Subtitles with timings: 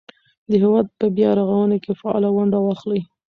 [0.49, 3.01] د هېواد په بیا رغونه کې فعاله ونډه واخلئ.